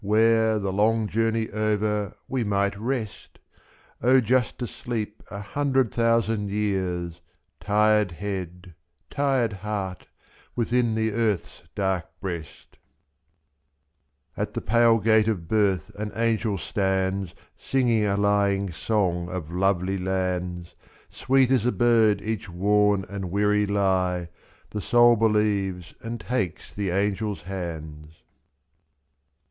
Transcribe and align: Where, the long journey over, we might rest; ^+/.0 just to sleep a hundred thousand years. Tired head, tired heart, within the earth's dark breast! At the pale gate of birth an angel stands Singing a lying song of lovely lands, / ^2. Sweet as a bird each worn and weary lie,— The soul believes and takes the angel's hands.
Where, 0.03 0.57
the 0.57 0.73
long 0.73 1.07
journey 1.07 1.47
over, 1.51 2.15
we 2.27 2.43
might 2.43 2.75
rest; 2.75 3.37
^+/.0 4.01 4.23
just 4.23 4.57
to 4.57 4.65
sleep 4.65 5.21
a 5.29 5.39
hundred 5.39 5.91
thousand 5.93 6.49
years. 6.49 7.21
Tired 7.59 8.13
head, 8.13 8.73
tired 9.11 9.53
heart, 9.61 10.07
within 10.55 10.95
the 10.95 11.11
earth's 11.11 11.61
dark 11.75 12.07
breast! 12.19 12.79
At 14.35 14.55
the 14.55 14.59
pale 14.61 14.97
gate 14.97 15.27
of 15.27 15.47
birth 15.47 15.91
an 15.93 16.11
angel 16.15 16.57
stands 16.57 17.35
Singing 17.55 18.03
a 18.03 18.17
lying 18.17 18.71
song 18.71 19.29
of 19.29 19.51
lovely 19.53 19.99
lands, 19.99 20.69
/ 20.69 21.11
^2. 21.11 21.13
Sweet 21.13 21.51
as 21.51 21.67
a 21.67 21.71
bird 21.71 22.23
each 22.23 22.49
worn 22.49 23.05
and 23.07 23.29
weary 23.29 23.67
lie,— 23.67 24.29
The 24.71 24.81
soul 24.81 25.15
believes 25.15 25.93
and 26.01 26.19
takes 26.19 26.73
the 26.73 26.89
angel's 26.89 27.43
hands. 27.43 28.15